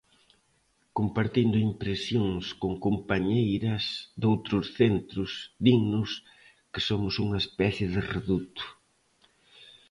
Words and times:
Compartindo 0.99 1.63
impresións 1.69 2.43
con 2.61 2.71
compañeiras 2.87 3.83
doutros 4.21 4.65
centros, 4.79 5.31
dinnos 5.65 6.09
que 6.71 6.81
somos 6.89 7.13
unha 7.23 7.37
especie 7.45 7.87
de 7.93 8.01
reduto. 8.15 8.63